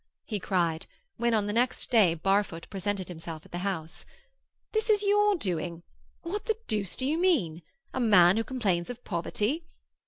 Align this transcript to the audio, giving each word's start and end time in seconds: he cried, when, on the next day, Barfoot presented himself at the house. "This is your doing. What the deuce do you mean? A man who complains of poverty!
he 0.25 0.39
cried, 0.39 0.87
when, 1.17 1.31
on 1.35 1.45
the 1.45 1.53
next 1.53 1.91
day, 1.91 2.15
Barfoot 2.15 2.67
presented 2.71 3.07
himself 3.07 3.45
at 3.45 3.51
the 3.51 3.59
house. 3.59 4.03
"This 4.71 4.89
is 4.89 5.03
your 5.03 5.35
doing. 5.35 5.83
What 6.23 6.45
the 6.45 6.57
deuce 6.65 6.95
do 6.95 7.05
you 7.05 7.19
mean? 7.19 7.61
A 7.93 7.99
man 7.99 8.35
who 8.37 8.43
complains 8.43 8.89
of 8.89 9.03
poverty! 9.03 9.63